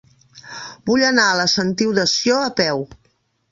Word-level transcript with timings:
Vull 0.91 1.03
anar 1.09 1.27
a 1.27 1.37
la 1.41 1.45
Sentiu 1.55 1.93
de 2.01 2.07
Sió 2.17 2.41
a 2.49 2.51
peu. 2.65 2.85